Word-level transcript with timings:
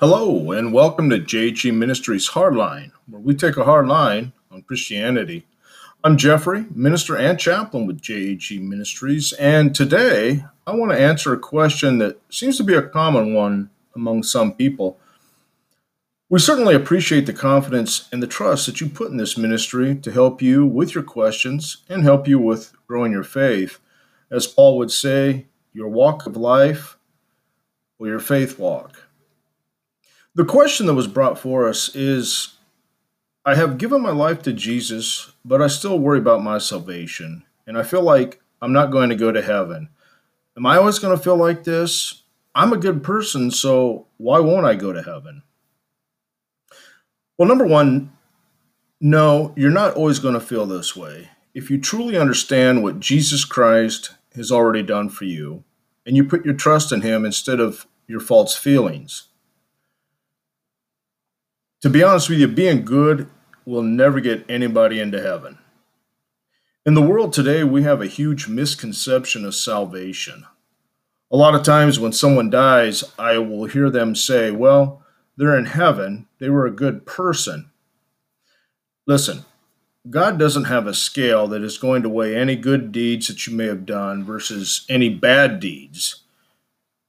Hello, 0.00 0.50
and 0.52 0.72
welcome 0.72 1.10
to 1.10 1.18
JHE 1.18 1.74
Ministries 1.74 2.30
Hardline, 2.30 2.92
where 3.06 3.20
we 3.20 3.34
take 3.34 3.58
a 3.58 3.64
hard 3.64 3.86
line 3.86 4.32
on 4.50 4.62
Christianity. 4.62 5.46
I'm 6.02 6.16
Jeffrey, 6.16 6.64
minister 6.74 7.18
and 7.18 7.38
chaplain 7.38 7.86
with 7.86 8.00
JHE 8.00 8.62
Ministries, 8.62 9.34
and 9.34 9.74
today 9.74 10.46
I 10.66 10.74
want 10.74 10.92
to 10.92 10.98
answer 10.98 11.34
a 11.34 11.38
question 11.38 11.98
that 11.98 12.18
seems 12.30 12.56
to 12.56 12.64
be 12.64 12.72
a 12.72 12.80
common 12.80 13.34
one 13.34 13.68
among 13.94 14.22
some 14.22 14.54
people. 14.54 14.98
We 16.30 16.38
certainly 16.38 16.74
appreciate 16.74 17.26
the 17.26 17.34
confidence 17.34 18.08
and 18.10 18.22
the 18.22 18.26
trust 18.26 18.64
that 18.64 18.80
you 18.80 18.88
put 18.88 19.10
in 19.10 19.18
this 19.18 19.36
ministry 19.36 19.96
to 19.96 20.10
help 20.10 20.40
you 20.40 20.64
with 20.64 20.94
your 20.94 21.04
questions 21.04 21.82
and 21.90 22.04
help 22.04 22.26
you 22.26 22.38
with 22.38 22.72
growing 22.86 23.12
your 23.12 23.22
faith. 23.22 23.80
As 24.30 24.46
Paul 24.46 24.78
would 24.78 24.92
say, 24.92 25.48
your 25.74 25.88
walk 25.88 26.24
of 26.24 26.38
life 26.38 26.96
or 27.98 28.06
your 28.06 28.18
faith 28.18 28.58
walk. 28.58 29.09
The 30.36 30.44
question 30.44 30.86
that 30.86 30.94
was 30.94 31.08
brought 31.08 31.40
for 31.40 31.68
us 31.68 31.94
is 31.94 32.56
I 33.44 33.56
have 33.56 33.78
given 33.78 34.00
my 34.00 34.12
life 34.12 34.42
to 34.42 34.52
Jesus, 34.52 35.32
but 35.44 35.60
I 35.60 35.66
still 35.66 35.98
worry 35.98 36.20
about 36.20 36.40
my 36.40 36.58
salvation, 36.58 37.42
and 37.66 37.76
I 37.76 37.82
feel 37.82 38.02
like 38.02 38.40
I'm 38.62 38.72
not 38.72 38.92
going 38.92 39.08
to 39.10 39.16
go 39.16 39.32
to 39.32 39.42
heaven. 39.42 39.88
Am 40.56 40.66
I 40.66 40.76
always 40.76 41.00
going 41.00 41.16
to 41.16 41.22
feel 41.22 41.36
like 41.36 41.64
this? 41.64 42.22
I'm 42.54 42.72
a 42.72 42.78
good 42.78 43.02
person, 43.02 43.50
so 43.50 44.06
why 44.18 44.38
won't 44.38 44.66
I 44.66 44.76
go 44.76 44.92
to 44.92 45.02
heaven? 45.02 45.42
Well, 47.36 47.48
number 47.48 47.66
one, 47.66 48.12
no, 49.00 49.52
you're 49.56 49.70
not 49.70 49.94
always 49.94 50.20
going 50.20 50.34
to 50.34 50.40
feel 50.40 50.66
this 50.66 50.94
way. 50.94 51.30
If 51.54 51.70
you 51.70 51.80
truly 51.80 52.16
understand 52.16 52.84
what 52.84 53.00
Jesus 53.00 53.44
Christ 53.44 54.14
has 54.36 54.52
already 54.52 54.84
done 54.84 55.08
for 55.08 55.24
you, 55.24 55.64
and 56.06 56.16
you 56.16 56.22
put 56.22 56.44
your 56.44 56.54
trust 56.54 56.92
in 56.92 57.00
Him 57.00 57.24
instead 57.24 57.58
of 57.58 57.88
your 58.06 58.20
false 58.20 58.54
feelings 58.54 59.29
to 61.80 61.90
be 61.90 62.02
honest 62.02 62.28
with 62.28 62.38
you, 62.38 62.48
being 62.48 62.84
good 62.84 63.28
will 63.64 63.82
never 63.82 64.20
get 64.20 64.44
anybody 64.48 65.00
into 65.00 65.20
heaven. 65.20 65.58
In 66.84 66.94
the 66.94 67.02
world 67.02 67.32
today, 67.32 67.62
we 67.62 67.82
have 67.82 68.00
a 68.00 68.06
huge 68.06 68.48
misconception 68.48 69.44
of 69.44 69.54
salvation. 69.54 70.46
A 71.30 71.36
lot 71.36 71.54
of 71.54 71.62
times 71.62 72.00
when 72.00 72.12
someone 72.12 72.50
dies, 72.50 73.04
I 73.18 73.38
will 73.38 73.66
hear 73.66 73.90
them 73.90 74.14
say, 74.14 74.50
Well, 74.50 75.04
they're 75.36 75.58
in 75.58 75.66
heaven, 75.66 76.26
they 76.38 76.50
were 76.50 76.66
a 76.66 76.72
good 76.72 77.06
person. 77.06 77.70
Listen, 79.06 79.44
God 80.08 80.38
doesn't 80.38 80.64
have 80.64 80.86
a 80.86 80.94
scale 80.94 81.46
that 81.48 81.62
is 81.62 81.78
going 81.78 82.02
to 82.02 82.08
weigh 82.08 82.36
any 82.36 82.56
good 82.56 82.90
deeds 82.92 83.28
that 83.28 83.46
you 83.46 83.54
may 83.54 83.66
have 83.66 83.86
done 83.86 84.24
versus 84.24 84.84
any 84.88 85.08
bad 85.08 85.60
deeds. 85.60 86.22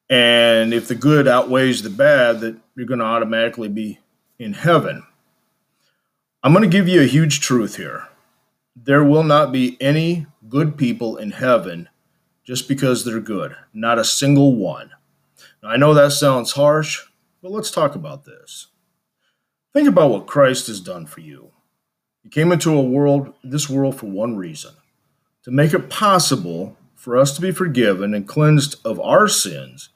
And 0.10 0.74
if 0.74 0.88
the 0.88 0.96
good 0.96 1.28
outweighs 1.28 1.82
the 1.82 1.90
bad, 1.90 2.42
that 2.42 2.58
you're 2.76 2.86
going 2.86 3.00
to 3.00 3.06
automatically 3.06 3.70
be 3.70 4.00
in 4.42 4.54
heaven. 4.54 5.04
I'm 6.44 6.54
going 6.54 6.64
to 6.64 6.78
give 6.78 6.88
you 6.88 7.02
a 7.02 7.06
huge 7.06 7.40
truth 7.40 7.76
here. 7.78 8.08
There 8.76 9.04
will 9.04 9.24
not 9.24 9.52
be 9.52 9.78
any 9.80 10.26
good 10.50 10.78
people 10.78 11.18
in 11.18 11.32
heaven 11.32 11.90
just 12.44 12.68
because 12.68 13.06
they're 13.06 13.20
good, 13.20 13.56
not 13.74 14.00
a 14.00 14.04
single 14.04 14.56
one. 14.56 14.92
Now, 15.62 15.70
I 15.70 15.78
know 15.78 15.94
that 15.94 16.12
sounds 16.12 16.54
harsh, 16.54 17.04
but 17.44 17.52
let's 17.52 17.70
talk 17.70 17.94
about 17.94 18.26
this. 18.26 18.68
Think 19.74 19.88
about 19.88 20.10
what 20.10 20.26
Christ 20.26 20.68
has 20.68 20.82
done 20.82 21.06
for 21.06 21.22
you. 21.22 21.52
He 22.24 22.30
came 22.30 22.52
into 22.52 22.74
a 22.74 22.82
world, 22.82 23.34
this 23.44 23.70
world 23.70 24.00
for 24.00 24.08
one 24.08 24.36
reason, 24.38 24.74
to 25.44 25.52
make 25.52 25.74
it 25.74 25.90
possible 25.90 26.78
for 26.96 27.16
us 27.16 27.36
to 27.36 27.42
be 27.42 27.52
forgiven 27.52 28.14
and 28.14 28.28
cleansed 28.28 28.76
of 28.84 29.00
our 29.00 29.28
sins 29.28 29.90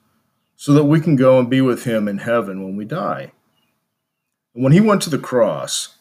so 0.56 0.72
that 0.74 0.86
we 0.86 1.02
can 1.02 1.16
go 1.16 1.40
and 1.40 1.50
be 1.50 1.62
with 1.62 1.86
him 1.86 2.08
in 2.08 2.20
heaven 2.20 2.64
when 2.64 2.76
we 2.76 2.86
die. 2.86 3.32
And 4.56 4.64
when 4.64 4.74
he 4.74 4.82
went 4.82 5.02
to 5.04 5.10
the 5.10 5.20
cross, 5.20 5.98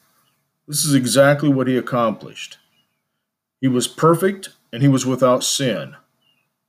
this 0.67 0.85
is 0.85 0.95
exactly 0.95 1.49
what 1.49 1.67
he 1.67 1.77
accomplished. 1.77 2.59
He 3.61 3.69
was 3.69 3.89
perfect 3.89 4.51
and 4.73 4.81
he 4.81 4.89
was 4.89 5.05
without 5.05 5.45
sin. 5.45 5.97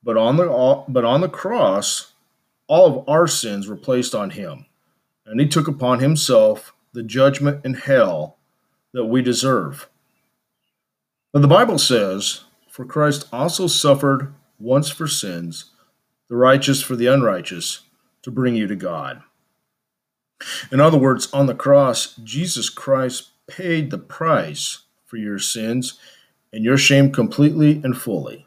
But 0.04 0.18
on 0.18 0.38
the 0.38 0.52
uh, 0.52 0.84
but 0.88 1.06
on 1.06 1.22
the 1.22 1.30
cross, 1.30 2.14
all 2.68 2.86
of 2.86 3.10
our 3.10 3.28
sins 3.28 3.68
were 3.68 3.76
placed 3.76 4.14
on 4.14 4.32
him, 4.32 4.66
and 5.26 5.40
he 5.40 5.48
took 5.48 5.68
upon 5.68 6.00
himself 6.00 6.74
the 6.94 7.04
judgment 7.04 7.66
in 7.66 7.74
hell 7.74 8.38
that 8.94 9.06
we 9.06 9.22
deserve. 9.22 9.90
But 11.34 11.42
the 11.42 11.48
Bible 11.48 11.80
says, 11.80 12.46
For 12.70 12.86
Christ 12.86 13.28
also 13.34 13.68
suffered 13.68 14.34
once 14.60 14.90
for 14.90 15.08
sins, 15.08 15.72
the 16.30 16.36
righteous 16.38 16.82
for 16.82 16.96
the 16.96 17.08
unrighteous, 17.08 17.82
to 18.22 18.32
bring 18.32 18.56
you 18.56 18.68
to 18.68 18.76
God. 18.76 19.22
In 20.72 20.80
other 20.80 20.98
words, 20.98 21.32
on 21.34 21.46
the 21.46 21.56
cross, 21.56 22.16
Jesus 22.24 22.70
Christ 22.70 23.30
paid 23.48 23.92
the 23.92 23.98
price 23.98 24.84
for 25.06 25.18
your 25.18 25.40
sins 25.40 26.00
and 26.52 26.64
your 26.64 26.78
shame 26.78 27.12
completely 27.12 27.82
and 27.84 27.98
fully. 27.98 28.46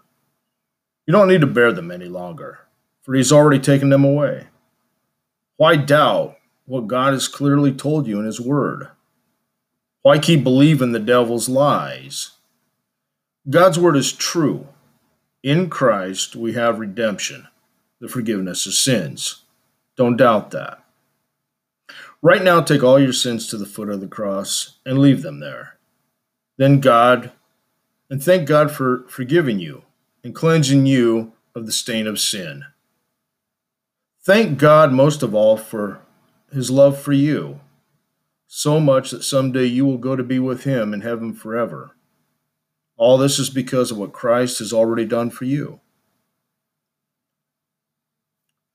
You 1.06 1.12
don't 1.12 1.28
need 1.28 1.40
to 1.40 1.46
bear 1.46 1.72
them 1.72 1.90
any 1.90 2.06
longer, 2.06 2.60
for 3.02 3.14
He's 3.14 3.32
already 3.32 3.58
taken 3.58 3.88
them 3.88 4.04
away. 4.04 4.48
Why 5.56 5.76
doubt 5.76 6.36
what 6.66 6.86
God 6.86 7.14
has 7.14 7.28
clearly 7.28 7.72
told 7.72 8.06
you 8.06 8.18
in 8.18 8.26
His 8.26 8.40
Word? 8.40 8.88
Why 10.02 10.18
keep 10.18 10.44
believing 10.44 10.92
the 10.92 10.98
devil's 10.98 11.48
lies? 11.48 12.32
God's 13.48 13.78
Word 13.78 13.96
is 13.96 14.12
true. 14.12 14.68
In 15.42 15.70
Christ, 15.70 16.36
we 16.36 16.52
have 16.52 16.78
redemption, 16.78 17.48
the 18.00 18.08
forgiveness 18.08 18.66
of 18.66 18.74
sins. 18.74 19.44
Don't 19.96 20.16
doubt 20.16 20.50
that. 20.50 20.84
Right 22.20 22.42
now, 22.42 22.60
take 22.60 22.82
all 22.82 22.98
your 22.98 23.12
sins 23.12 23.46
to 23.48 23.56
the 23.56 23.66
foot 23.66 23.88
of 23.88 24.00
the 24.00 24.08
cross 24.08 24.78
and 24.84 24.98
leave 24.98 25.22
them 25.22 25.38
there. 25.38 25.78
Then 26.56 26.80
God, 26.80 27.30
and 28.10 28.22
thank 28.22 28.48
God 28.48 28.72
for 28.72 29.04
forgiving 29.08 29.60
you 29.60 29.84
and 30.24 30.34
cleansing 30.34 30.86
you 30.86 31.32
of 31.54 31.66
the 31.66 31.72
stain 31.72 32.08
of 32.08 32.18
sin. 32.18 32.64
Thank 34.20 34.58
God 34.58 34.92
most 34.92 35.22
of 35.22 35.34
all 35.34 35.56
for 35.56 36.00
his 36.52 36.70
love 36.70 37.00
for 37.00 37.12
you, 37.12 37.60
so 38.46 38.80
much 38.80 39.10
that 39.10 39.22
someday 39.22 39.64
you 39.64 39.86
will 39.86 39.98
go 39.98 40.16
to 40.16 40.24
be 40.24 40.38
with 40.38 40.64
him 40.64 40.92
in 40.92 41.02
heaven 41.02 41.32
forever. 41.32 41.92
All 42.96 43.16
this 43.16 43.38
is 43.38 43.48
because 43.48 43.92
of 43.92 43.98
what 43.98 44.12
Christ 44.12 44.58
has 44.58 44.72
already 44.72 45.04
done 45.04 45.30
for 45.30 45.44
you. 45.44 45.80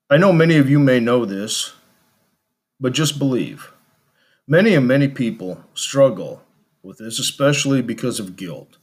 I 0.09 0.17
know 0.17 0.31
many 0.31 0.57
of 0.57 0.69
you 0.69 0.79
may 0.79 1.01
know 1.01 1.25
this, 1.25 1.73
but 2.83 2.91
just 2.91 3.17
believe. 3.17 3.71
Many 4.45 4.75
and 4.75 4.85
many 4.85 5.07
people 5.07 5.63
struggle 5.73 6.43
with 6.83 6.97
this, 6.97 7.17
especially 7.17 7.81
because 7.81 8.19
of 8.19 8.35
guilt. 8.35 8.77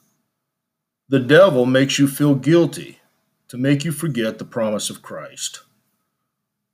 The 1.11 1.21
devil 1.21 1.67
makes 1.67 1.99
you 1.99 2.09
feel 2.09 2.35
guilty 2.35 3.01
to 3.49 3.59
make 3.59 3.85
you 3.85 3.93
forget 3.93 4.39
the 4.39 4.47
promise 4.47 4.89
of 4.89 5.03
Christ. 5.03 5.61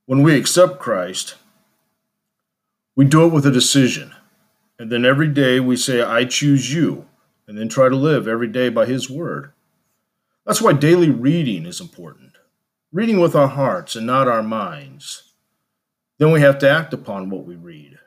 When 0.05 0.23
we 0.23 0.37
accept 0.37 0.79
Christ, 0.79 1.35
we 2.95 3.03
do 3.03 3.25
it 3.25 3.33
with 3.33 3.45
a 3.45 3.51
decision. 3.51 4.15
And 4.79 4.89
then 4.89 5.03
every 5.03 5.27
day 5.27 5.59
we 5.59 5.75
say, 5.75 6.01
I 6.01 6.23
choose 6.23 6.73
you, 6.73 7.07
and 7.45 7.57
then 7.57 7.67
try 7.67 7.89
to 7.89 7.95
live 7.97 8.25
every 8.25 8.47
day 8.47 8.69
by 8.69 8.85
His 8.85 9.09
word. 9.09 9.51
That's 10.45 10.61
why 10.61 10.71
daily 10.71 11.09
reading 11.09 11.65
is 11.65 11.81
important. 11.81 12.37
Reading 12.93 13.19
with 13.19 13.35
our 13.35 13.49
hearts 13.49 13.97
and 13.97 14.07
not 14.07 14.29
our 14.29 14.43
minds. 14.43 15.26
Then 16.17 16.31
we 16.31 16.41
have 16.41 16.57
to 16.59 16.69
act 16.69 16.93
upon 16.93 17.29
what 17.29 17.45
we 17.45 17.55
read. 17.55 17.99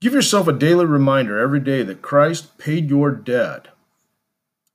Give 0.00 0.12
yourself 0.12 0.46
a 0.46 0.52
daily 0.52 0.84
reminder 0.84 1.38
every 1.38 1.60
day 1.60 1.82
that 1.82 2.02
Christ 2.02 2.58
paid 2.58 2.90
your 2.90 3.10
debt. 3.10 3.68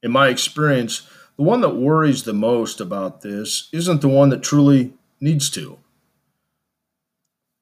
In 0.04 0.12
my 0.12 0.30
experience, 0.30 1.08
the 1.38 1.44
one 1.44 1.62
that 1.62 1.76
worries 1.76 2.24
the 2.24 2.34
most 2.34 2.82
about 2.82 3.22
this 3.22 3.70
isn't 3.72 4.02
the 4.02 4.08
one 4.08 4.30
that 4.30 4.44
truly 4.44 4.94
needs 5.20 5.50
to. 5.52 5.78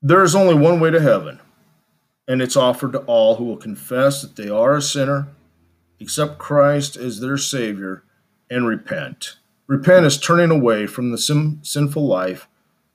There 0.01 0.24
is 0.24 0.34
only 0.34 0.56
one 0.56 0.80
way 0.80 0.90
to 0.90 1.02
heaven, 1.02 1.42
and 2.28 2.42
it's 2.42 2.56
offered 2.56 2.94
to 2.94 3.00
all 3.00 3.36
who 3.36 3.44
will 3.44 3.57
confess 3.57 4.22
that 4.22 4.38
they 4.38 4.50
are 4.50 4.78
a 4.78 4.81
sinner, 4.81 5.28
accept 6.00 6.38
Christ 6.38 6.95
as 6.95 7.19
their 7.19 7.38
Savior, 7.38 8.04
and 8.50 8.66
repent. 8.66 9.36
Repent 9.68 10.06
is 10.06 10.18
turning 10.18 10.50
away 10.50 10.88
from 10.88 11.12
the 11.12 11.18
sin- 11.18 11.60
sinful 11.62 12.07
life 12.07 12.48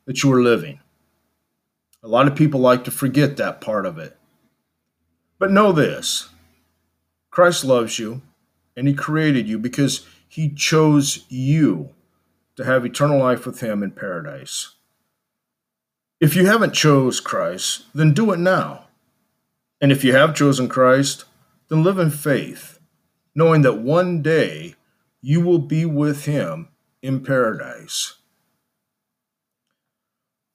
that 0.06 0.22
you 0.22 0.32
are 0.32 0.42
living. 0.42 0.80
A 2.04 2.08
lot 2.08 2.28
of 2.28 2.36
people 2.36 2.60
like 2.60 2.84
to 2.84 2.90
forget 2.90 3.38
that 3.38 3.62
part 3.62 3.86
of 3.86 3.96
it. 3.96 4.14
But 5.38 5.50
know 5.50 5.72
this 5.72 6.28
Christ 7.30 7.64
loves 7.64 7.98
you, 7.98 8.20
and 8.76 8.86
He 8.86 8.92
created 8.92 9.48
you 9.48 9.58
because 9.58 10.06
He 10.28 10.50
chose 10.50 11.24
you 11.30 11.94
to 12.56 12.64
have 12.64 12.84
eternal 12.84 13.18
life 13.18 13.46
with 13.46 13.60
Him 13.60 13.82
in 13.82 13.92
paradise. 13.92 14.74
If 16.20 16.36
you 16.36 16.44
haven't 16.44 16.74
chose 16.74 17.20
Christ, 17.20 17.86
then 17.94 18.12
do 18.12 18.32
it 18.32 18.38
now. 18.38 18.88
And 19.80 19.90
if 19.90 20.04
you 20.04 20.14
have 20.14 20.34
chosen 20.34 20.68
Christ, 20.68 21.24
then 21.68 21.82
live 21.82 21.98
in 21.98 22.10
faith, 22.10 22.80
knowing 23.34 23.62
that 23.62 23.78
one 23.78 24.20
day 24.20 24.74
you 25.22 25.40
will 25.40 25.58
be 25.58 25.86
with 25.86 26.26
Him 26.26 26.68
in 27.00 27.24
paradise. 27.24 28.16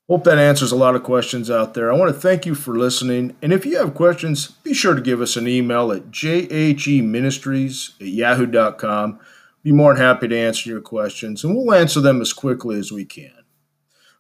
Hope 0.10 0.24
that 0.24 0.40
answers 0.40 0.72
a 0.72 0.76
lot 0.76 0.96
of 0.96 1.04
questions 1.04 1.52
out 1.52 1.76
there. 1.76 1.94
I 1.94 1.96
want 1.96 2.12
to 2.12 2.20
thank 2.20 2.48
you 2.48 2.56
for 2.56 2.76
listening. 2.76 3.36
And 3.44 3.54
if 3.54 3.64
you 3.64 3.78
have 3.78 3.94
questions, 3.94 4.48
be 4.48 4.74
sure 4.74 4.96
to 4.96 5.02
give 5.02 5.22
us 5.22 5.38
an 5.38 5.48
email 5.48 5.92
at 5.92 6.10
jheministries 6.10 7.92
at 8.02 8.08
yahoo.com. 8.08 9.20
Be 9.62 9.72
more 9.72 9.94
than 9.94 10.02
happy 10.02 10.28
to 10.28 10.36
answer 10.36 10.68
your 10.68 10.82
questions, 10.82 11.44
and 11.44 11.56
we'll 11.56 11.76
answer 11.76 12.02
them 12.02 12.22
as 12.22 12.34
quickly 12.34 12.80
as 12.80 12.92
we 12.92 13.06
can. 13.06 13.44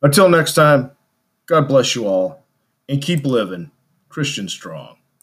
Until 0.03 0.29
next 0.29 0.53
time, 0.53 0.91
God 1.47 1.67
bless 1.67 1.95
you 1.95 2.05
all, 2.05 2.43
and 2.87 3.01
keep 3.01 3.25
living 3.25 3.71
Christian 4.09 4.47
strong. 4.47 4.97